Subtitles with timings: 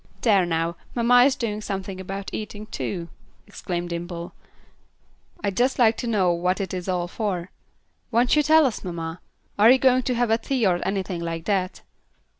[0.21, 3.09] "There, now, mamma is doing something about eating, too,"
[3.45, 4.33] exclaimed Dimple.
[5.43, 7.51] "I'd just like to know what it is all for.
[8.09, 9.21] Won't you tell us, mamma?
[9.59, 11.83] Are you going to have a tea or anything like that?"